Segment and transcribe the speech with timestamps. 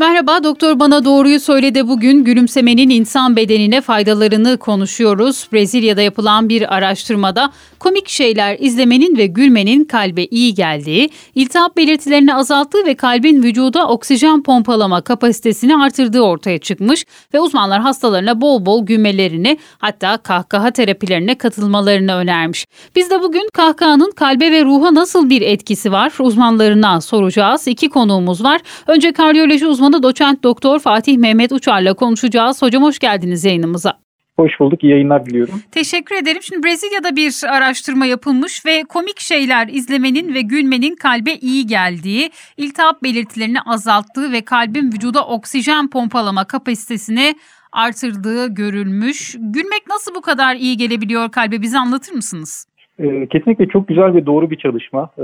[0.00, 5.48] Merhaba Doktor Bana Doğruyu Söyledi bugün gülümsemenin insan bedenine faydalarını konuşuyoruz.
[5.52, 12.86] Brezilya'da yapılan bir araştırmada komik şeyler izlemenin ve gülmenin kalbe iyi geldiği, iltihap belirtilerini azalttığı
[12.86, 19.58] ve kalbin vücuda oksijen pompalama kapasitesini artırdığı ortaya çıkmış ve uzmanlar hastalarına bol bol gülmelerini
[19.78, 22.66] hatta kahkaha terapilerine katılmalarını önermiş.
[22.96, 27.68] Biz de bugün kahkahanın kalbe ve ruha nasıl bir etkisi var uzmanlarına soracağız.
[27.68, 28.60] İki konuğumuz var.
[28.86, 32.62] Önce kardiyoloji uzmanı doçent doktor Fatih Mehmet Uçar'la konuşacağız.
[32.62, 33.98] Hocam hoş geldiniz yayınımıza.
[34.36, 34.84] Hoş bulduk.
[34.84, 35.54] İyi yayınlar diliyorum.
[35.72, 36.42] Teşekkür ederim.
[36.42, 43.02] Şimdi Brezilya'da bir araştırma yapılmış ve komik şeyler izlemenin ve gülmenin kalbe iyi geldiği, iltihap
[43.02, 47.34] belirtilerini azalttığı ve kalbin vücuda oksijen pompalama kapasitesini
[47.72, 49.36] artırdığı görülmüş.
[49.38, 52.66] Gülmek nasıl bu kadar iyi gelebiliyor kalbe bize anlatır mısınız?
[52.98, 55.10] Ee, kesinlikle çok güzel ve doğru bir çalışma.
[55.18, 55.22] Ee,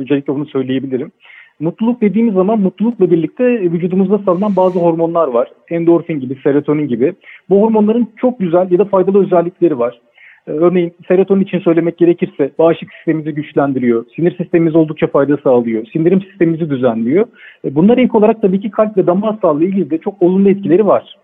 [0.00, 1.12] öncelikle bunu söyleyebilirim.
[1.60, 5.48] Mutluluk dediğimiz zaman mutlulukla birlikte vücudumuzda salınan bazı hormonlar var.
[5.70, 7.12] Endorfin gibi, serotonin gibi.
[7.48, 10.00] Bu hormonların çok güzel ya da faydalı özellikleri var.
[10.46, 14.04] Ee, örneğin serotonin için söylemek gerekirse bağışıklık sistemimizi güçlendiriyor.
[14.16, 15.86] Sinir sistemimiz oldukça fayda sağlıyor.
[15.92, 17.26] Sindirim sistemimizi düzenliyor.
[17.64, 20.86] Ee, bunlar ilk olarak tabii ki kalp ve damar sağlığı ilgili de çok olumlu etkileri
[20.86, 21.16] var.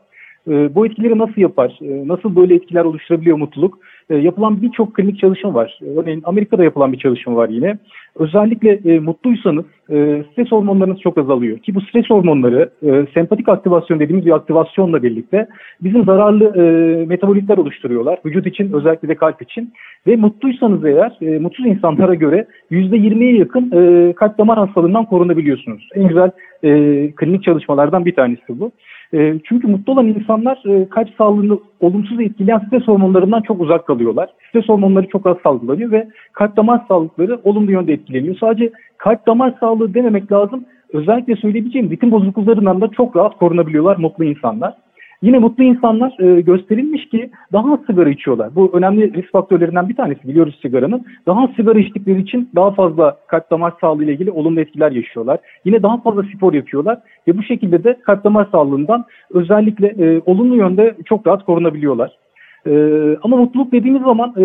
[0.48, 1.78] Ee, bu etkileri nasıl yapar?
[1.80, 3.78] Nasıl böyle etkiler oluşturabiliyor mutluluk?
[4.10, 5.78] Yapılan birçok klinik çalışma var.
[5.96, 7.78] Örneğin Amerika'da yapılan bir çalışma var yine.
[8.16, 11.58] Özellikle e, mutluysanız e, stres hormonlarınız çok azalıyor.
[11.58, 15.48] Ki bu stres hormonları e, sempatik aktivasyon dediğimiz bir aktivasyonla birlikte
[15.80, 18.18] bizim zararlı e, metabolitler oluşturuyorlar.
[18.26, 19.72] Vücut için özellikle de kalp için.
[20.06, 25.88] Ve mutluysanız eğer e, mutsuz insanlara göre %20'ye yakın e, kalp damar hastalığından korunabiliyorsunuz.
[25.94, 26.30] En güzel
[26.62, 26.70] e,
[27.16, 28.72] klinik çalışmalardan bir tanesi bu.
[29.14, 34.28] E, çünkü mutlu olan insanlar e, kalp sağlığını olumsuz etkileyen stres hormonlarından çok uzak kalıyorlar.
[34.48, 38.36] Stres hormonları çok az salgılanıyor ve kalp damar sağlıkları olumlu yönde etkileniyor.
[38.36, 40.64] Sadece kalp damar sağlığı dememek lazım.
[40.92, 44.74] Özellikle söyleyebileceğim ritim bozukluklarından da çok rahat korunabiliyorlar mutlu insanlar.
[45.22, 48.54] Yine mutlu insanlar e, gösterilmiş ki daha az sigara içiyorlar.
[48.54, 51.04] Bu önemli risk faktörlerinden bir tanesi biliyoruz sigaranın.
[51.26, 55.38] Daha az sigara içtikleri için daha fazla kalp damar sağlığı ile ilgili olumlu etkiler yaşıyorlar.
[55.64, 60.56] Yine daha fazla spor yapıyorlar ve bu şekilde de kalp damar sağlığından özellikle e, olumlu
[60.56, 62.25] yönde çok rahat korunabiliyorlar.
[62.66, 64.44] Ee, ama mutluluk dediğimiz zaman e,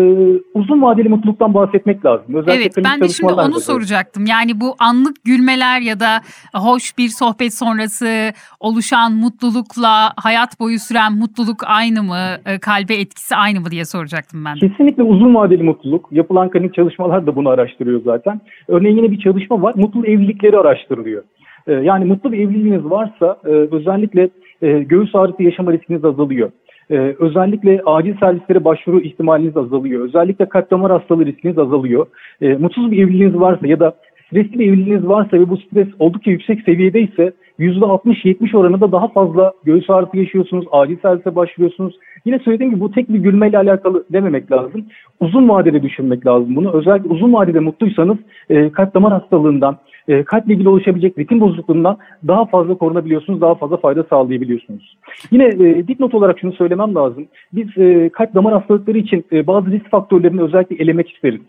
[0.54, 2.34] uzun vadeli mutluluktan bahsetmek lazım.
[2.34, 4.26] Özellikle evet ben de şimdi onu soracaktım.
[4.26, 6.20] Yani bu anlık gülmeler ya da
[6.54, 12.22] hoş bir sohbet sonrası oluşan mutlulukla hayat boyu süren mutluluk aynı mı?
[12.46, 14.54] E, kalbe etkisi aynı mı diye soracaktım ben.
[14.54, 16.08] Kesinlikle uzun vadeli mutluluk.
[16.10, 18.40] Yapılan klinik çalışmalar da bunu araştırıyor zaten.
[18.68, 19.74] Örneğin yine bir çalışma var.
[19.76, 21.22] Mutlu evlilikleri araştırılıyor.
[21.66, 24.30] E, yani mutlu bir evliliğiniz varsa e, özellikle
[24.62, 26.50] e, göğüs ağrısı yaşama riskiniz azalıyor.
[26.90, 30.04] Ee, özellikle acil servislere başvuru ihtimaliniz azalıyor.
[30.04, 32.06] Özellikle kalp damar hastalığı riskiniz azalıyor.
[32.40, 33.94] Ee, mutsuz bir evliliğiniz varsa ya da
[34.32, 39.90] stresli bir evliliğiniz varsa ve bu stres oldukça yüksek seviyedeyse %60-70 oranında daha fazla göğüs
[39.90, 41.94] ağrısı yaşıyorsunuz, acil servise başvuruyorsunuz.
[42.24, 44.84] Yine söylediğim gibi bu tek bir gülmeyle alakalı dememek lazım.
[45.20, 46.72] Uzun vadede düşünmek lazım bunu.
[46.72, 48.16] Özellikle uzun vadede mutluysanız
[48.50, 49.76] e, kalp damar hastalığından,
[50.08, 51.98] e, kalple ilgili oluşabilecek ritim bozukluğundan
[52.28, 54.96] daha fazla korunabiliyorsunuz, daha fazla fayda sağlayabiliyorsunuz.
[55.30, 57.26] Yine e, dipnot olarak şunu söylemem lazım.
[57.52, 61.40] Biz e, kalp damar hastalıkları için e, bazı risk faktörlerini özellikle elemek isteriz.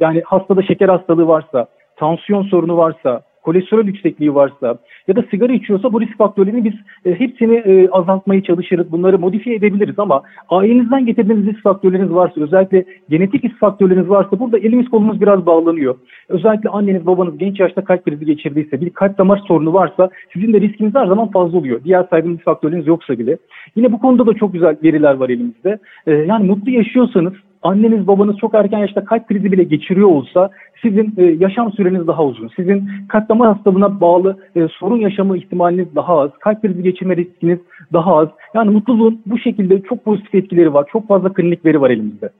[0.00, 5.92] Yani hastada şeker hastalığı varsa, tansiyon sorunu varsa, kolesterol yüksekliği varsa ya da sigara içiyorsa
[5.92, 8.92] bu risk faktörlerini biz e, hepsini e, azaltmaya çalışırız.
[8.92, 14.58] Bunları modifiye edebiliriz ama ailenizden getirdiğiniz risk faktörleriniz varsa özellikle genetik risk faktörleriniz varsa burada
[14.58, 15.94] elimiz kolumuz biraz bağlanıyor.
[16.28, 20.60] Özellikle anneniz babanız genç yaşta kalp krizi geçirdiyse bir kalp damar sorunu varsa sizin de
[20.60, 21.84] riskiniz her zaman fazla oluyor.
[21.84, 23.36] Diğer saydığım risk faktörleriniz yoksa bile.
[23.76, 25.78] Yine bu konuda da çok güzel veriler var elimizde.
[26.06, 30.50] E, yani mutlu yaşıyorsanız anneniz babanız çok erken yaşta kalp krizi bile geçiriyor olsa
[30.82, 32.50] sizin e, yaşam süreniz daha uzun.
[32.56, 36.30] Sizin kalp damar hastalığına bağlı e, sorun yaşama ihtimaliniz daha az.
[36.40, 37.58] Kalp krizi geçirme riskiniz
[37.92, 38.28] daha az.
[38.54, 40.88] Yani mutluluğun bu şekilde çok pozitif etkileri var.
[40.92, 42.30] Çok fazla klinik veri var elimizde.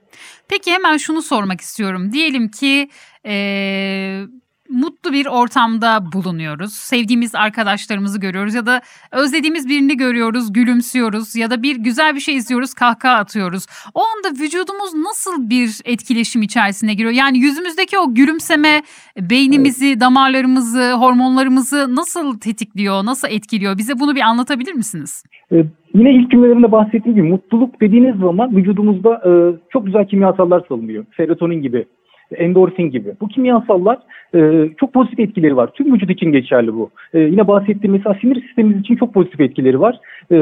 [0.50, 2.12] Peki hemen şunu sormak istiyorum.
[2.12, 2.88] Diyelim ki
[3.26, 3.34] e,
[4.72, 6.72] mutlu bir ortamda bulunuyoruz.
[6.72, 8.80] Sevdiğimiz arkadaşlarımızı görüyoruz ya da
[9.12, 13.66] özlediğimiz birini görüyoruz, gülümsüyoruz ya da bir güzel bir şey izliyoruz, kahkaha atıyoruz.
[13.94, 17.12] O anda vücudumuz nasıl bir etkileşim içerisine giriyor?
[17.12, 18.82] Yani yüzümüzdeki o gülümseme
[19.20, 20.00] beynimizi, evet.
[20.00, 23.78] damarlarımızı, hormonlarımızı nasıl tetikliyor, nasıl etkiliyor?
[23.78, 25.24] Bize bunu bir anlatabilir misiniz?
[25.50, 25.66] Evet.
[25.94, 29.30] Yine ilk cümlelerimde bahsettiğim gibi mutluluk dediğiniz zaman vücudumuzda e,
[29.72, 31.04] çok güzel kimyasallar salınıyor.
[31.16, 31.86] Serotonin gibi
[32.36, 33.08] endorfin gibi.
[33.20, 33.98] Bu kimyasallar
[34.34, 35.70] e, çok pozitif etkileri var.
[35.74, 36.90] Tüm vücut için geçerli bu.
[37.14, 39.98] E, yine bahsettiğim mesela sinir sistemimiz için çok pozitif etkileri var.
[40.32, 40.36] E,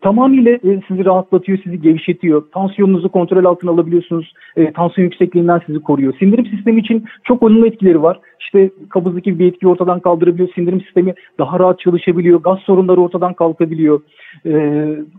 [0.00, 2.42] tamamıyla e, sizi rahatlatıyor, sizi gevşetiyor.
[2.52, 4.32] Tansiyonunuzu kontrol altına alabiliyorsunuz.
[4.56, 6.14] E, tansiyon yüksekliğinden sizi koruyor.
[6.18, 8.20] Sindirim sistemi için çok olumlu etkileri var.
[8.40, 10.48] İşte kabızlık gibi bir etki ortadan kaldırabiliyor.
[10.54, 12.42] Sindirim sistemi daha rahat çalışabiliyor.
[12.42, 14.00] Gaz sorunları ortadan kalkabiliyor.
[14.46, 14.52] E,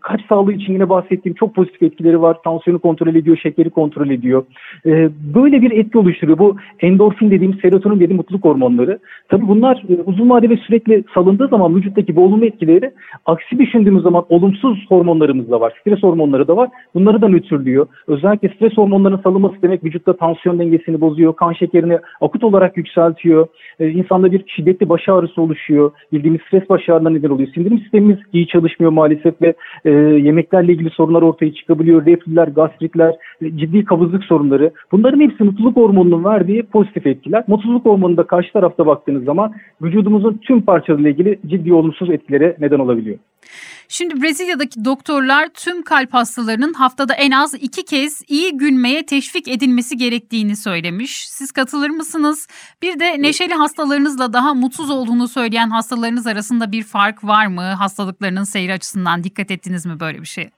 [0.02, 2.38] kalp sağlığı için yine bahsettiğim çok pozitif etkileri var.
[2.44, 4.44] Tansiyonu kontrol ediyor, şekeri kontrol ediyor.
[4.86, 6.38] E, böyle bir etki oluşturuyor.
[6.38, 9.00] Bu endorfin dediğim, serotonin dediğim mutluluk hormonları.
[9.30, 12.92] Tabii bunlar e, uzun vadede sürekli salındığı zaman vücuttaki bu olumlu etkileri
[13.26, 15.74] aksi düşündüğümüz zaman olumsuz hormonlarımız da var.
[15.82, 16.70] Stres hormonları da var.
[16.96, 17.88] Bunları da nötrlüyor.
[18.08, 21.36] Özellikle stres hormonlarının salınması demek vücutta tansiyon dengesini bozuyor.
[21.36, 23.09] Kan şekerini akut olarak yükseltiyor.
[23.80, 25.92] E, insanda bir şiddetli baş ağrısı oluşuyor.
[26.12, 27.50] Bildiğimiz stres baş ağrına neden oluyor.
[27.54, 29.54] Sindirim sistemimiz iyi çalışmıyor maalesef ve
[29.86, 32.06] e, yemeklerle ilgili sorunlar ortaya çıkabiliyor.
[32.06, 34.72] Reflüler, gastritler, e, ciddi kabızlık sorunları.
[34.92, 37.44] Bunların hepsi mutluluk hormonunun verdiği pozitif etkiler.
[37.48, 42.80] Mutluluk hormonu da karşı tarafta baktığınız zaman vücudumuzun tüm parçalarıyla ilgili ciddi olumsuz etkilere neden
[42.80, 43.18] olabiliyor.
[43.88, 49.98] Şimdi Brezilya'daki doktorlar tüm kalp hastalarının haftada en az iki kez iyi gülmeye teşvik edilmesi
[49.98, 51.30] gerektiğini söylemiş.
[51.30, 52.48] Siz katılır mısınız?
[52.82, 57.62] Bir de neşeli hastalarınızla daha mutsuz olduğunu söyleyen hastalarınız arasında bir fark var mı?
[57.62, 60.50] Hastalıklarının seyri açısından dikkat ettiniz mi böyle bir şey?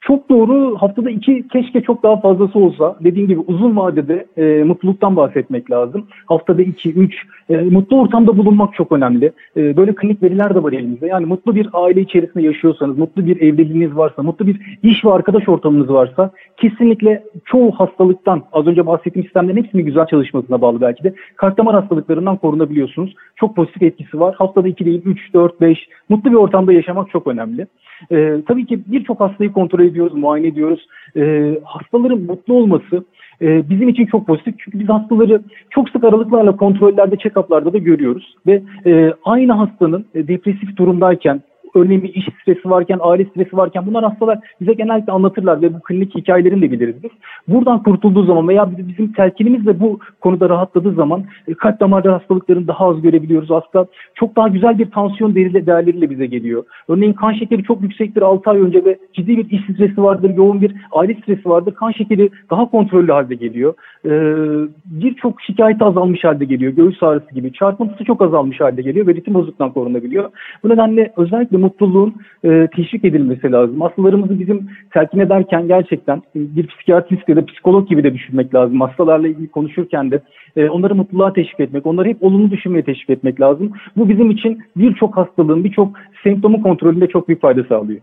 [0.00, 0.76] Çok doğru.
[0.76, 2.96] Haftada iki keşke çok daha fazlası olsa.
[3.00, 6.06] Dediğim gibi uzun vadede e, mutluluktan bahsetmek lazım.
[6.26, 7.14] Haftada iki, üç.
[7.50, 9.32] E, mutlu ortamda bulunmak çok önemli.
[9.56, 11.06] E, böyle klinik veriler de var elimizde.
[11.06, 15.48] Yani mutlu bir aile içerisinde yaşıyorsanız, mutlu bir evliliğiniz varsa, mutlu bir iş ve arkadaş
[15.48, 21.14] ortamınız varsa kesinlikle çoğu hastalıktan, az önce bahsettiğim sistemlerin hepsinin güzel çalışmasına bağlı belki de
[21.36, 23.14] kalp damar hastalıklarından korunabiliyorsunuz.
[23.40, 24.34] Çok pozitif etkisi var.
[24.34, 25.88] Haftada iki değil, üç, dört, beş.
[26.08, 27.66] Mutlu bir ortamda yaşamak çok önemli.
[28.10, 30.86] E, tabii ki birçok hastayı kontrol ediyoruz, muayene ediyoruz.
[31.16, 33.04] E, hastaların mutlu olması
[33.42, 34.54] e, bizim için çok pozitif.
[34.58, 38.36] Çünkü biz hastaları çok sık aralıklarla kontrollerde, check-up'larda da görüyoruz.
[38.46, 41.42] Ve e, aynı hastanın e, depresif durumdayken,
[41.74, 45.80] örneğin bir iş stresi varken, aile stresi varken bunlar hastalar bize genellikle anlatırlar ve bu
[45.80, 47.10] klinik hikayelerini de biliriz biz.
[47.48, 52.68] Buradan kurtulduğu zaman veya bizim telkinimiz de bu konuda rahatladığı zaman e, kalp damarları hastalıklarını
[52.68, 53.50] daha az görebiliyoruz.
[53.50, 56.64] Hasta çok daha güzel bir tansiyon değerleriyle bize geliyor.
[56.88, 60.60] Örneğin kan şekeri çok yüksektir 6 ay önce ve ciddi bir iş stresi vardır, yoğun
[60.60, 61.74] bir aile stresi vardır.
[61.74, 63.74] Kan şekeri daha kontrollü halde geliyor.
[64.04, 66.72] Ee, Birçok şikayet azalmış halde geliyor.
[66.72, 67.52] Göğüs ağrısı gibi.
[67.52, 70.30] Çarpıntısı çok azalmış halde geliyor ve ritim bozukluğundan korunabiliyor.
[70.64, 72.14] Bu nedenle özellikle mutluluğun
[72.44, 73.80] e, teşvik edilmesi lazım.
[73.80, 78.80] Hastalarımızı bizim telkin ederken gerçekten e, bir psikiyatrist ya da psikolog gibi de düşünmek lazım.
[78.80, 80.20] Hastalarla ilgili konuşurken de
[80.56, 83.72] e, onları mutluluğa teşvik etmek, onları hep olumlu düşünmeye teşvik etmek lazım.
[83.96, 85.88] Bu bizim için birçok hastalığın, birçok
[86.24, 88.00] semptomu kontrolünde çok büyük fayda sağlıyor.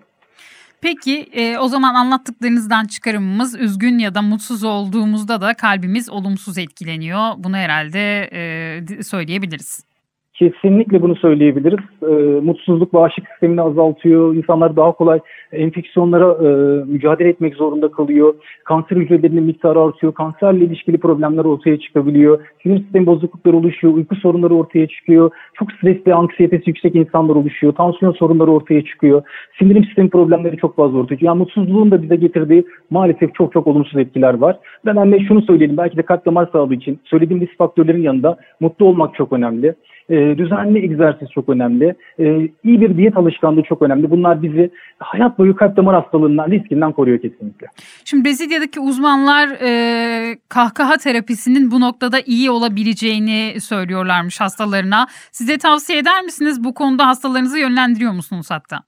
[0.81, 7.31] Peki e, o zaman anlattıklarınızdan çıkarımımız üzgün ya da mutsuz olduğumuzda da kalbimiz olumsuz etkileniyor.
[7.37, 9.94] Bunu herhalde e, söyleyebiliriz.
[10.35, 11.85] Kesinlikle bunu söyleyebiliriz.
[12.03, 14.35] E, mutsuzluk bağışıklık sistemini azaltıyor.
[14.35, 15.19] İnsanlar daha kolay
[15.51, 16.47] enfeksiyonlara e,
[16.85, 18.35] mücadele etmek zorunda kalıyor.
[18.63, 20.13] Kanser hücrelerinin miktarı artıyor.
[20.13, 22.39] Kanserle ilişkili problemler ortaya çıkabiliyor.
[22.63, 23.93] Sinir sistemi bozuklukları oluşuyor.
[23.93, 25.31] Uyku sorunları ortaya çıkıyor.
[25.53, 27.73] Çok stresli, anksiyetesi yüksek insanlar oluşuyor.
[27.73, 29.21] Tansiyon sorunları ortaya çıkıyor.
[29.59, 31.31] Sindirim sistemi problemleri çok fazla ortaya çıkıyor.
[31.31, 34.59] Yani mutsuzluğun da bize getirdiği maalesef çok çok olumsuz etkiler var.
[34.85, 35.77] Ben anne şunu söyleyelim.
[35.77, 39.75] Belki de kalp damar sağlığı için söylediğim risk faktörlerin yanında mutlu olmak çok önemli.
[40.09, 41.95] E, düzenli egzersiz çok önemli.
[42.19, 44.11] E, iyi bir diyet alışkanlığı çok önemli.
[44.11, 47.67] Bunlar bizi hayat boyu kalp damar hastalığından riskinden koruyor kesinlikle.
[48.05, 55.07] Şimdi Brezilya'daki uzmanlar e, kahkaha terapisinin bu noktada iyi olabileceğini söylüyorlarmış hastalarına.
[55.31, 56.63] Size tavsiye eder misiniz?
[56.63, 58.79] Bu konuda hastalarınızı yönlendiriyor musunuz hatta?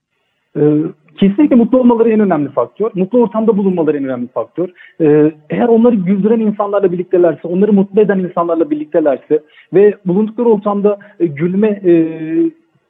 [0.57, 0.62] Ee,
[1.17, 2.91] kesinlikle mutlu olmaları en önemli faktör.
[2.95, 4.69] Mutlu ortamda bulunmaları en önemli faktör.
[5.01, 9.39] Ee, eğer onları güldüren insanlarla birliktelerse, onları mutlu eden insanlarla birliktelerse
[9.74, 11.93] ve bulundukları ortamda e, gülme e,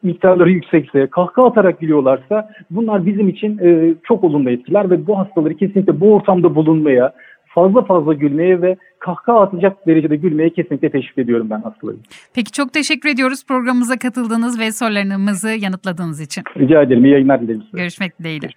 [0.03, 5.53] miktarları yüksekse, kahkaha atarak gülüyorlarsa bunlar bizim için e, çok olumlu etkiler ve bu hastaları
[5.53, 7.13] kesinlikle bu ortamda bulunmaya,
[7.45, 11.99] fazla fazla gülmeye ve kahkaha atacak derecede gülmeye kesinlikle teşvik ediyorum ben hastalarım.
[12.35, 16.43] Peki çok teşekkür ediyoruz programımıza katıldığınız ve sorularımızı yanıtladığınız için.
[16.57, 17.05] Rica ederim.
[17.05, 17.77] İyi yayınlar dilerim size.
[17.77, 18.49] Görüşmek dileğiyle.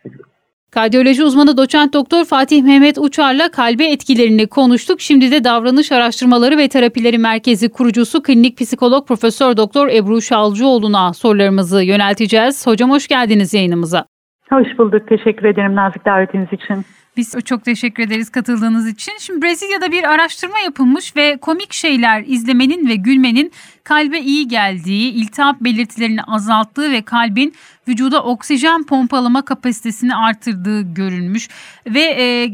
[0.71, 5.01] Kardiyoloji uzmanı doçent doktor Fatih Mehmet Uçar'la kalbe etkilerini konuştuk.
[5.01, 11.83] Şimdi de davranış araştırmaları ve terapileri merkezi kurucusu klinik psikolog Profesör Doktor Ebru Şalcıoğlu'na sorularımızı
[11.83, 12.67] yönelteceğiz.
[12.67, 14.05] Hocam hoş geldiniz yayınımıza.
[14.51, 15.09] Hoş bulduk.
[15.09, 16.85] Teşekkür ederim nazik davetiniz için.
[17.17, 19.13] Biz çok teşekkür ederiz katıldığınız için.
[19.21, 23.53] Şimdi Brezilya'da bir araştırma yapılmış ve komik şeyler izlemenin ve gülmenin
[23.85, 27.55] kalbe iyi geldiği, iltihap belirtilerini azalttığı ve kalbin
[27.89, 31.49] vücuda oksijen pompalama kapasitesini artırdığı görülmüş
[31.87, 32.53] ve e,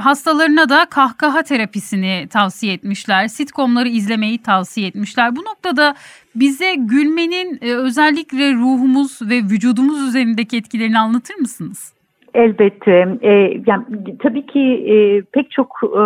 [0.00, 3.28] hastalarına da kahkaha terapisini tavsiye etmişler.
[3.28, 5.36] Sitcomları izlemeyi tavsiye etmişler.
[5.36, 5.94] Bu noktada
[6.34, 11.99] bize gülmenin e, özellikle ruhumuz ve vücudumuz üzerindeki etkilerini anlatır mısınız?
[12.34, 13.18] Elbette.
[13.22, 13.30] E,
[13.66, 13.84] yani,
[14.18, 15.98] tabii ki e, pek çok e,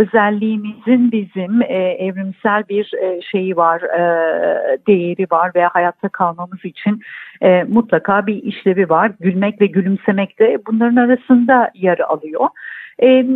[0.00, 4.02] özelliğimizin bizim e, evrimsel bir e, şeyi var, e,
[4.86, 7.00] değeri var ve hayatta kalmamız için
[7.40, 9.12] e, mutlaka bir işlevi var.
[9.20, 12.48] Gülmek ve gülümsemek de bunların arasında yer alıyor.
[13.02, 13.26] E,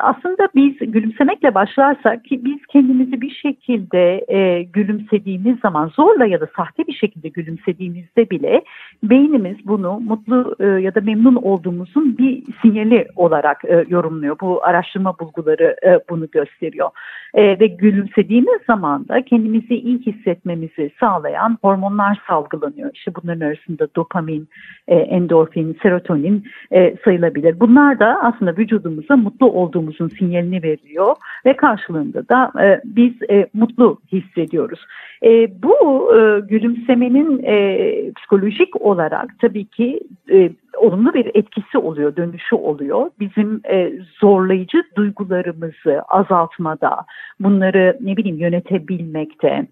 [0.00, 6.48] aslında biz gülümsemekle başlarsak ki biz kendimizi bir şekilde e, gülümsediğimiz zaman zorla ya da
[6.56, 8.62] sahte bir şekilde gülümsediğimizde bile
[9.02, 14.36] beynimiz bunu mutlu e, ya da memnun olduğumuzun bir sinyali olarak e, yorumluyor.
[14.40, 16.90] Bu araştırma bulguları e, bunu gösteriyor.
[17.34, 22.90] E, ve gülümsediğimiz zaman da kendimizi iyi hissetmemizi sağlayan hormonlar salgılanıyor.
[22.94, 24.48] İşte bunların arasında dopamin,
[24.88, 27.60] e, endorfin, serotonin e, sayılabilir.
[27.60, 28.56] Bunlar da aslında
[28.94, 34.80] vücudumuza mutlu olduğumuzun sinyalini veriyor ve karşılığında da e, biz e, mutlu hissediyoruz.
[35.22, 35.74] E, bu
[36.16, 43.10] e, gülümsemenin e, psikolojik olarak tabii ki e, olumlu bir etkisi oluyor, dönüşü oluyor.
[43.20, 46.96] Bizim e, zorlayıcı duygularımızı azaltmada,
[47.40, 49.66] bunları ne bileyim yönetebilmekte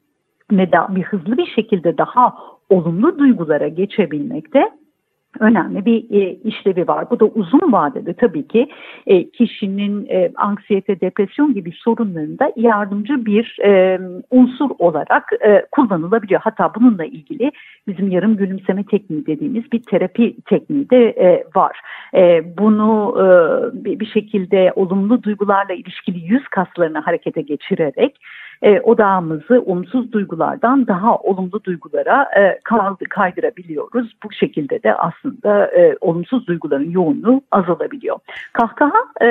[0.52, 2.34] ve da bir hızlı bir şekilde daha
[2.70, 4.70] olumlu duygulara geçebilmekte
[5.40, 7.10] önemli bir e, işlevi var.
[7.10, 8.68] Bu da uzun vadede tabii ki
[9.06, 13.58] e, kişinin e, anksiyete, depresyon gibi sorunlarında yardımcı bir
[14.30, 16.40] unsur olarak e, kullanılabiliyor.
[16.40, 17.52] Hatta bununla ilgili
[17.86, 21.80] bizim yarım gülümseme tekniği dediğimiz bir terapi tekniği de var.
[22.58, 23.14] Bunu
[23.74, 28.16] bir şekilde olumlu duygularla ilişkili yüz kaslarını harekete geçirerek
[28.62, 32.58] e, odağımızı olumsuz duygulardan daha olumlu duygulara e,
[33.10, 34.12] kaydırabiliyoruz.
[34.24, 38.18] Bu şekilde de aslında e, olumsuz duyguların yoğunluğu azalabiliyor.
[38.52, 39.26] Kahkaha e,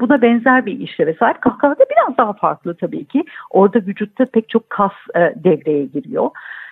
[0.00, 1.40] buna benzer bir işleve sahip.
[1.40, 3.24] Kahkaha da biraz daha farklı tabii ki.
[3.50, 6.30] Orada vücutta pek çok kas e, devreye giriyor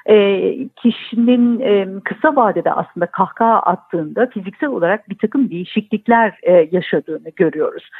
[0.09, 7.91] e, kişinin kısa vadede aslında kahkaha attığında fiziksel olarak bir takım değişiklikler e, yaşadığını görüyoruz.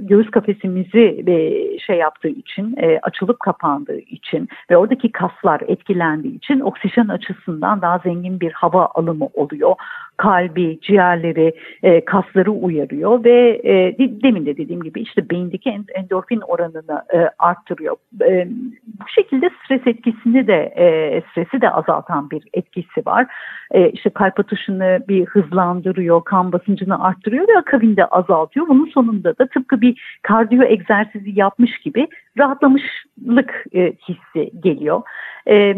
[0.00, 6.60] Göğüs kafesimizi e, şey yaptığı için, e, açılıp kapandığı için ve oradaki kaslar etkilendiği için
[6.60, 9.74] oksijen açısından daha zengin bir hava alımı oluyor
[10.16, 17.04] kalbi, ciğerleri, e, kasları uyarıyor ve e, demin de dediğim gibi işte beyindeki endorfin oranını
[17.14, 17.96] e, arttırıyor.
[18.22, 18.48] E,
[18.84, 23.26] bu şekilde stres etkisini de e, stresi de azaltan bir etkisi var.
[23.70, 28.68] E, işte kalp atışını bir hızlandırıyor, kan basıncını arttırıyor ve akabinde azaltıyor.
[28.68, 32.06] Bunun sonunda da tıpkı bir kardiyo egzersizi yapmış gibi
[32.38, 35.02] rahatlamışlık e, hissi geliyor.
[35.48, 35.76] E,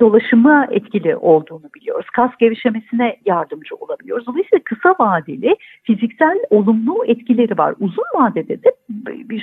[0.00, 2.06] dolaşıma etkili olduğunu biliyoruz.
[2.12, 4.26] Kas gevşemesine yardımcı olabiliyoruz.
[4.26, 7.74] Dolayısıyla kısa vadeli fiziksel olumlu etkileri var.
[7.80, 8.72] Uzun vadede de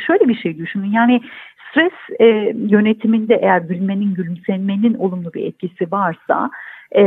[0.08, 0.91] şöyle bir şey düşünün.
[0.91, 1.22] Yani
[1.70, 2.25] stres e,
[2.70, 6.50] yönetiminde eğer gülmenin, gülümsemenin olumlu bir etkisi varsa
[6.92, 7.01] e,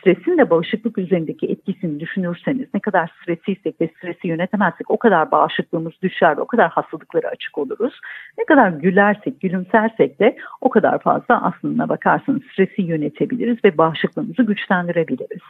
[0.00, 5.92] stresin de bağışıklık üzerindeki etkisini düşünürseniz ne kadar stresiysek ve stresi yönetemezsek o kadar bağışıklığımız
[6.02, 8.00] düşer ve o kadar hastalıklara açık oluruz.
[8.38, 15.42] Ne kadar gülersek, gülümsersek de o kadar fazla aslında bakarsanız stresi yönetebiliriz ve bağışıklığımızı güçlendirebiliriz.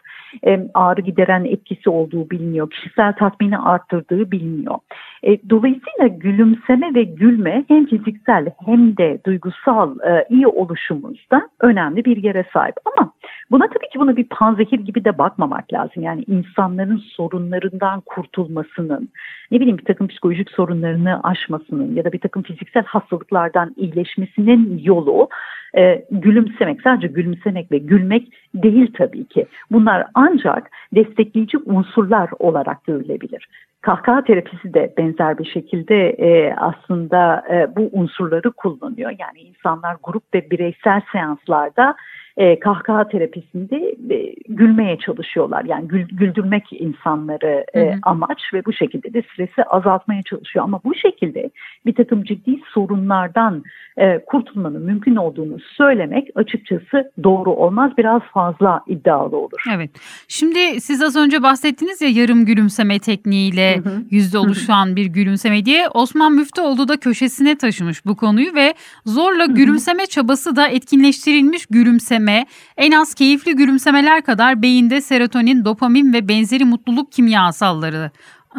[0.47, 4.79] E, ağrı gideren etkisi olduğu biliniyor, kişisel tatmini arttırdığı biliniyor.
[5.23, 12.17] E, dolayısıyla gülümseme ve gülme hem fiziksel hem de duygusal e, iyi oluşumuzda önemli bir
[12.17, 12.75] yere sahip.
[12.85, 13.13] Ama
[13.51, 16.03] buna tabii ki bunu bir panzehir gibi de bakmamak lazım.
[16.03, 19.09] Yani insanların sorunlarından kurtulmasının,
[19.51, 25.29] ne bileyim bir takım psikolojik sorunlarını aşmasının ya da bir takım fiziksel hastalıklardan iyileşmesinin yolu
[25.77, 29.47] e, gülümsemek, sadece gülümsemek ve gülmek değil tabii ki.
[29.71, 33.49] Bunlar ancak destekleyici unsurlar olarak görülebilir.
[33.81, 39.11] Kahkaha terapisi de benzer bir şekilde e, aslında e, bu unsurları kullanıyor.
[39.11, 41.95] Yani insanlar grup ve bireysel seanslarda
[42.37, 45.65] e, kahkaha terapisinde e, gülmeye çalışıyorlar.
[45.65, 47.99] Yani gül, güldürmek insanları e, hı hı.
[48.03, 50.65] amaç ve bu şekilde de stresi azaltmaya çalışıyor.
[50.65, 51.51] Ama bu şekilde
[51.87, 53.65] bir takım ciddi sorunlardan
[53.97, 57.93] e, kurtulmanın mümkün olduğunu söylemek açıkçası doğru olmaz.
[57.99, 59.65] Biraz fazla iddialı olur.
[59.75, 59.91] Evet.
[60.29, 64.03] Şimdi siz az önce bahsettiniz ya yarım gülümseme tekniğiyle hı hı.
[64.11, 65.89] yüzde oluşan bir gülümseme diye.
[65.89, 68.75] Osman Müftüoğlu da köşesine taşımış bu konuyu ve
[69.07, 76.13] zorla gülümseme çabası da etkinleştirilmiş gülümseme gülümseme en az keyifli gülümsemeler kadar beyinde serotonin, dopamin
[76.13, 78.11] ve benzeri mutluluk kimyasalları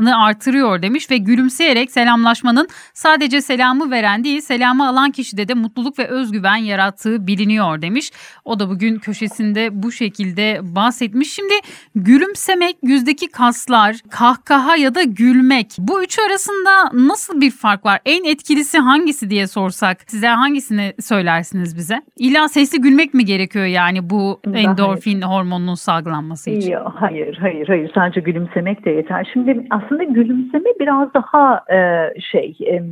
[0.06, 6.08] artırıyor demiş ve gülümseyerek selamlaşmanın sadece selamı veren değil selamı alan kişide de mutluluk ve
[6.08, 8.12] özgüven yarattığı biliniyor demiş.
[8.46, 11.34] O da bugün köşesinde bu şekilde bahsetmiş.
[11.34, 11.54] Şimdi
[11.96, 18.00] gülümsemek, yüzdeki kaslar, kahkaha ya da gülmek bu üçü arasında nasıl bir fark var?
[18.06, 22.02] En etkilisi hangisi diye sorsak size hangisini söylersiniz bize?
[22.18, 25.36] İlla sesli gülmek mi gerekiyor yani bu endorfin hayır.
[25.36, 26.72] hormonunun salgılanması için?
[26.72, 27.92] Yok, hayır, hayır, hayır.
[27.96, 29.30] Sadece gülümsemek de yeter.
[29.34, 32.84] Şimdi aslında aslında gülümseme biraz daha e, şey e,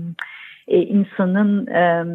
[0.67, 2.05] e, insanın e,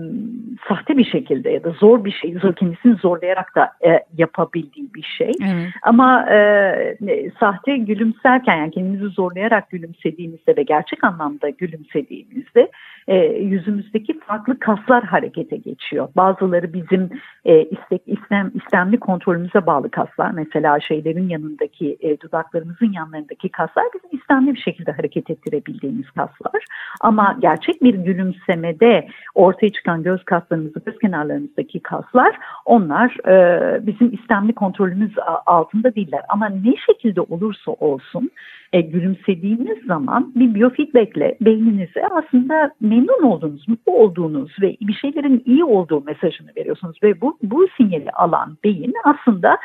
[0.69, 5.07] sahte bir şekilde ya da zor bir şey, zor kendisini zorlayarak da e, yapabildiği bir
[5.19, 5.33] şey.
[5.43, 5.69] Evet.
[5.83, 12.71] Ama e, sahte gülümserken yani kendimizi zorlayarak gülümsediğimizde ve gerçek anlamda gülümsediğimizde
[13.09, 16.09] e, yüzümüzdeki farklı kaslar harekete geçiyor.
[16.17, 17.11] Bazıları bizim
[17.45, 20.31] e, istek, istem, istemli kontrolümüze bağlı kaslar.
[20.31, 26.65] Mesela şeylerin yanındaki, e, dudaklarımızın yanlarındaki kaslar bizim istemli bir şekilde hareket ettirebildiğimiz kaslar.
[27.01, 34.53] Ama gerçek bir gülümsemede ortaya çıkan göz kaslarımızı, göz kenarlarımızdaki kaslar onlar e, bizim istemli
[34.53, 35.13] kontrolümüz
[35.47, 36.23] altında değiller.
[36.29, 38.31] Ama ne şekilde olursa olsun
[38.73, 45.65] e, gülümsediğiniz zaman bir biofeedbackle beyninize aslında memnun olduğunuz, mutlu olduğunuz ve bir şeylerin iyi
[45.65, 49.59] olduğu mesajını veriyorsunuz ve bu bu sinyali alan beyin aslında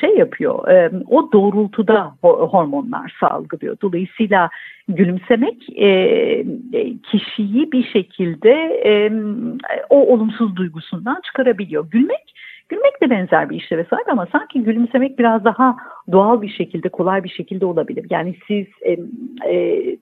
[0.00, 3.76] şey yapıyor, e, o doğrultuda hormonlar salgılıyor.
[3.82, 4.50] Dolayısıyla
[4.88, 6.44] gülümsemek e,
[7.02, 8.52] kişiyi bir şekilde
[9.90, 11.90] o olumsuz duygusundan çıkarabiliyor.
[11.90, 12.36] Gülmek
[12.68, 15.76] Gülmek de benzer bir işleve sahip ama sanki gülümsemek biraz daha
[16.12, 18.06] doğal bir şekilde, kolay bir şekilde olabilir.
[18.10, 18.96] Yani siz e,
[19.50, 19.96] e,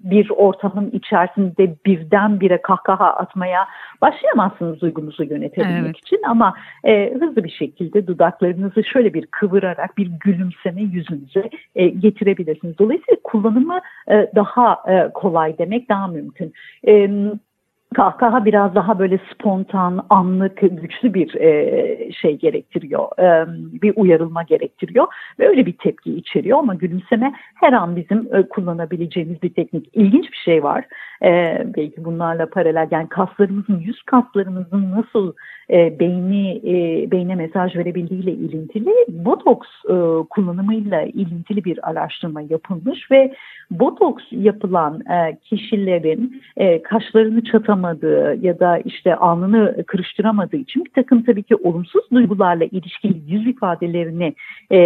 [0.00, 3.68] bir ortamın içerisinde birdenbire kahkaha atmaya
[4.02, 5.98] başlayamazsınız duygunuzu yönetebilmek evet.
[5.98, 6.54] için ama
[6.84, 12.78] e, hızlı bir şekilde dudaklarınızı şöyle bir kıvırarak bir gülümseme yüzünüze e, getirebilirsiniz.
[12.78, 13.80] Dolayısıyla kullanımı
[14.10, 16.52] e, daha e, kolay demek daha mümkün.
[16.88, 17.08] E,
[17.94, 23.18] kahkaha biraz daha böyle spontan, anlık, güçlü bir e, şey gerektiriyor.
[23.18, 23.46] E,
[23.82, 25.06] bir uyarılma gerektiriyor
[25.38, 29.88] ve öyle bir tepki içeriyor ama gülümseme her an bizim e, kullanabileceğimiz bir teknik.
[29.92, 30.84] İlginç bir şey var.
[31.24, 35.32] E, belki bunlarla paralel yani kaslarımızın, yüz kaslarımızın nasıl
[35.70, 39.94] e, beyni e, beyne mesaj verebildiğiyle ilintili botoks e,
[40.30, 43.34] kullanımıyla ilintili bir araştırma yapılmış ve
[43.70, 51.22] botoks yapılan e, kişilerin e, kaşlarını çatamadığı ya da işte alnını kırıştıramadığı için bir takım
[51.22, 54.34] tabii ki olumsuz duygularla ilişkili yüz ifadelerini
[54.70, 54.78] e,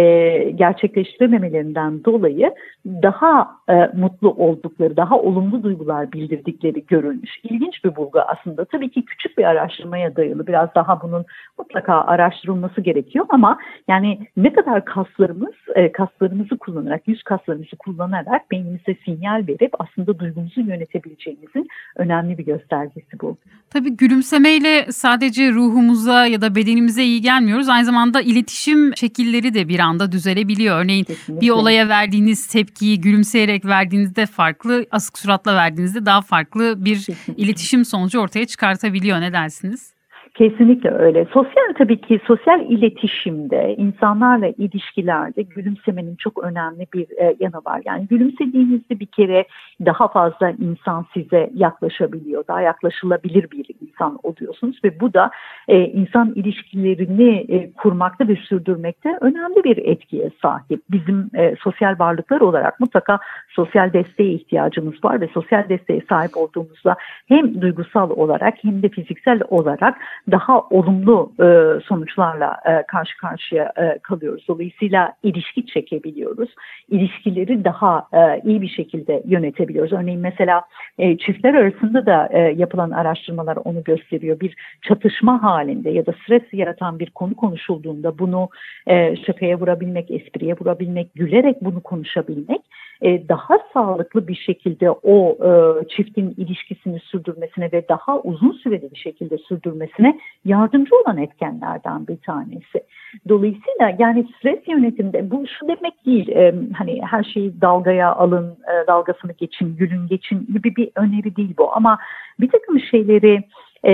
[0.55, 2.51] gerçekleştirememelerinden dolayı
[2.85, 7.29] daha e, mutlu oldukları, daha olumlu duygular bildirdikleri görülmüş.
[7.43, 8.65] İlginç bir bulgu aslında.
[8.65, 10.47] Tabii ki küçük bir araştırmaya dayalı.
[10.47, 11.25] Biraz daha bunun
[11.57, 18.95] mutlaka araştırılması gerekiyor ama yani ne kadar kaslarımız, e, kaslarımızı kullanarak, yüz kaslarımızı kullanarak beynimize
[19.05, 23.37] sinyal verip aslında duygumuzu yönetebileceğimizin önemli bir göstergesi bu.
[23.69, 27.69] Tabii gülümsemeyle sadece ruhumuza ya da bedenimize iyi gelmiyoruz.
[27.69, 30.83] Aynı zamanda iletişim şekilleri de bir anda düzelebiliyor.
[30.83, 31.41] Örneğin Kesinlikle.
[31.41, 38.19] bir olaya verdiğiniz tepkiyi gülümseyerek verdiğinizde farklı, asık suratla verdiğinizde daha farklı bir iletişim sonucu
[38.19, 39.21] ortaya çıkartabiliyor.
[39.21, 39.93] Ne dersiniz?
[40.39, 41.25] Kesinlikle öyle.
[41.25, 47.81] Sosyal tabii ki sosyal iletişimde, insanlarla ilişkilerde gülümsemenin çok önemli bir e, yanı var.
[47.85, 49.45] Yani gülümsediğinizde bir kere
[49.85, 52.43] daha fazla insan size yaklaşabiliyor.
[52.47, 55.31] Daha yaklaşılabilir bir insan oluyorsunuz ve bu da
[55.67, 60.81] e, insan ilişkilerini e, kurmakta ve sürdürmekte önemli bir etkiye sahip.
[60.91, 66.95] Bizim e, sosyal varlıklar olarak mutlaka sosyal desteğe ihtiyacımız var ve sosyal desteğe sahip olduğumuzda
[67.27, 69.97] hem duygusal olarak hem de fiziksel olarak
[70.31, 74.45] daha olumlu e, sonuçlarla e, karşı karşıya e, kalıyoruz.
[74.47, 76.49] Dolayısıyla ilişki çekebiliyoruz.
[76.89, 79.93] İlişkileri daha e, iyi bir şekilde yönetebiliyoruz.
[79.93, 80.61] Örneğin mesela
[80.97, 84.39] e, çiftler arasında da e, yapılan araştırmalar onu gösteriyor.
[84.39, 88.49] Bir çatışma halinde ya da stres yaratan bir konu konuşulduğunda bunu
[88.87, 92.61] e, şakaya vurabilmek, espriye vurabilmek, gülerek bunu konuşabilmek
[93.01, 95.49] e, daha sağlıklı bir şekilde o e,
[95.87, 102.83] çiftin ilişkisini sürdürmesine ve daha uzun süreli bir şekilde sürdürmesine yardımcı olan etkenlerden bir tanesi.
[103.29, 108.87] Dolayısıyla yani stres yönetimde bu şu demek değil e, hani her şeyi dalgaya alın, e,
[108.87, 111.99] dalgasını geçin, gülün geçin gibi bir öneri değil bu ama
[112.39, 113.43] bir takım şeyleri
[113.83, 113.93] e,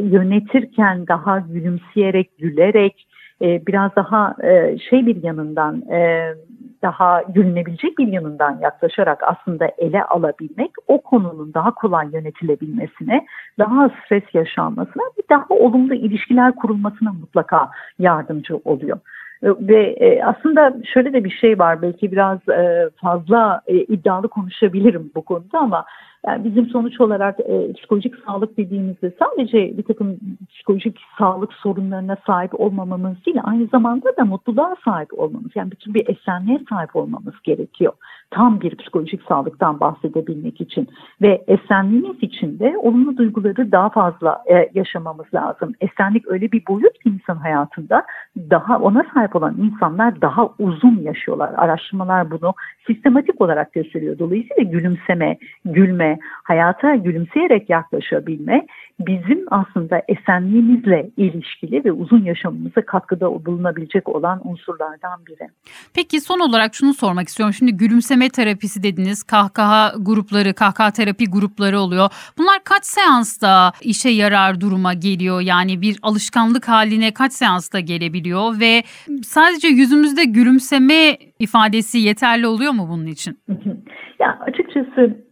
[0.00, 3.06] yönetirken daha gülümseyerek, gülerek,
[3.42, 6.34] e, biraz daha e, şey bir yanından e,
[6.82, 13.26] daha gülünebilecek bir yanından yaklaşarak aslında ele alabilmek o konunun daha kolay yönetilebilmesine,
[13.58, 18.98] daha stres yaşanmasına ve daha olumlu ilişkiler kurulmasına mutlaka yardımcı oluyor.
[19.42, 25.10] Ve e, aslında şöyle de bir şey var belki biraz e, fazla e, iddialı konuşabilirim
[25.14, 25.84] bu konuda ama
[26.26, 30.16] yani bizim sonuç olarak e, psikolojik sağlık dediğimizde sadece bir takım
[30.50, 36.08] psikolojik sağlık sorunlarına sahip olmamamız değil, aynı zamanda da mutluluğa sahip olmamız, yani bütün bir
[36.08, 37.92] esenliğe sahip olmamız gerekiyor.
[38.30, 40.88] Tam bir psikolojik sağlıktan bahsedebilmek için
[41.22, 45.72] ve esenliğimiz için de olumlu duyguları daha fazla e, yaşamamız lazım.
[45.80, 48.04] Esenlik öyle bir boyut ki insan hayatında
[48.50, 51.50] daha ona sahip olan insanlar daha uzun yaşıyorlar.
[51.56, 52.54] Araştırmalar bunu
[52.86, 54.18] sistematik olarak gösteriyor.
[54.18, 56.11] Dolayısıyla gülümseme, gülme,
[56.42, 58.66] hayata gülümseyerek yaklaşabilme
[59.06, 65.48] bizim aslında esenliğimizle ilişkili ve uzun yaşamımıza katkıda bulunabilecek olan unsurlardan biri.
[65.94, 67.54] Peki son olarak şunu sormak istiyorum.
[67.58, 72.08] Şimdi gülümseme terapisi dediniz, kahkaha grupları, kahkaha terapi grupları oluyor.
[72.38, 75.40] Bunlar kaç seansta işe yarar duruma geliyor?
[75.40, 78.82] Yani bir alışkanlık haline kaç seansta gelebiliyor ve
[79.22, 83.38] sadece yüzümüzde gülümseme ifadesi yeterli oluyor mu bunun için?
[84.18, 85.31] ya açıkçası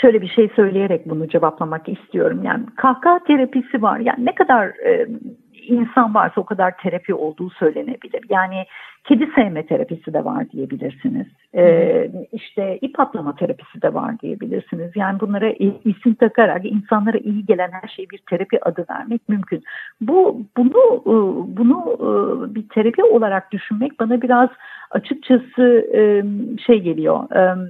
[0.00, 2.40] şöyle bir şey söyleyerek bunu cevaplamak istiyorum.
[2.44, 3.98] Yani kahkaha terapisi var.
[3.98, 5.06] Yani ne kadar e,
[5.66, 8.24] insan varsa o kadar terapi olduğu söylenebilir.
[8.28, 8.64] Yani
[9.08, 11.26] kedi sevme terapisi de var diyebilirsiniz.
[11.54, 14.90] Ee, işte ip atlama terapisi de var diyebilirsiniz.
[14.94, 15.50] Yani bunlara
[15.84, 19.62] isim takarak insanlara iyi gelen her şeyi bir terapi adı vermek mümkün.
[20.00, 21.14] Bu bunu e,
[21.56, 22.08] bunu e,
[22.54, 24.48] bir terapi olarak düşünmek bana biraz
[24.90, 26.22] açıkçası e,
[26.66, 27.24] şey geliyor,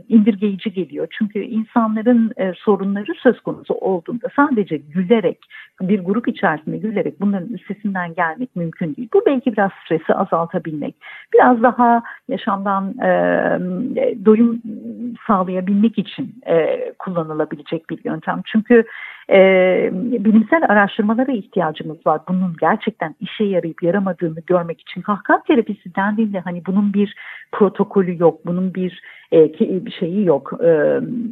[0.08, 1.06] indirgeyici geliyor.
[1.18, 5.38] Çünkü insanların sorunları söz konusu olduğunda sadece gülerek,
[5.80, 9.08] bir grup içerisinde gülerek bunların üstesinden gelmek mümkün değil.
[9.14, 10.94] Bu belki biraz stresi azaltabilmek,
[11.34, 12.94] biraz daha yaşamdan
[14.24, 14.62] doyum
[15.26, 16.34] sağlayabilmek için
[16.98, 18.42] kullanılabilecek bir yöntem.
[18.46, 18.84] Çünkü
[19.30, 19.38] e,
[19.92, 22.20] bilimsel araştırmalara ihtiyacımız var.
[22.28, 27.14] Bunun gerçekten işe yarayıp yaramadığını görmek için kahkaha terapisi dendiğinde hani bunun bir
[27.52, 29.52] protokolü yok, bunun bir e,
[29.90, 30.52] şeyi yok.
[30.64, 30.68] E,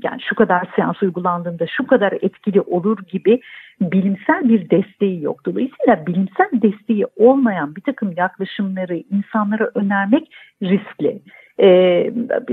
[0.03, 3.41] yani şu kadar seans uygulandığında şu kadar etkili olur gibi
[3.81, 5.47] bilimsel bir desteği yok.
[5.47, 10.33] Dolayısıyla bilimsel desteği olmayan bir takım yaklaşımları insanlara önermek
[10.63, 11.23] riskli
[11.59, 11.67] e,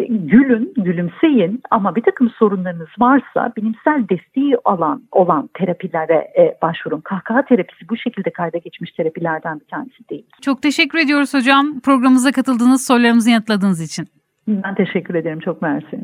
[0.09, 7.01] gülün, gülümseyin ama bir takım sorunlarınız varsa bilimsel desteği alan olan terapilere e, başvurun.
[7.01, 10.25] Kahkaha terapisi bu şekilde kayda geçmiş terapilerden bir tanesi değil.
[10.41, 14.07] Çok teşekkür ediyoruz hocam programımıza katıldığınız sorularımızı yanıtladığınız için.
[14.47, 15.39] Ben teşekkür ederim.
[15.39, 15.99] Çok mersi.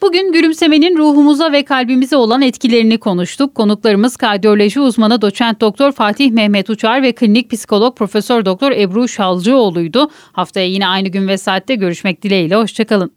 [0.00, 3.54] Bugün gülümsemenin ruhumuza ve kalbimize olan etkilerini konuştuk.
[3.54, 10.10] Konuklarımız kardiyoloji uzmanı doçent doktor Fatih Mehmet Uçar ve klinik psikolog profesör doktor Ebru Şalcıoğlu'ydu.
[10.32, 12.56] Haftaya yine aynı gün ve saatte görüşmek dileğiyle.
[12.56, 13.12] Hoşçakalın.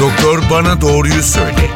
[0.00, 1.70] Doktor bana doğruyu söyle.